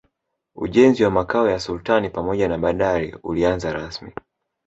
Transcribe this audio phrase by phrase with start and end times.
[0.55, 4.11] ujenzi wa makao ya sultani pamoja na bandari ulianza rasmi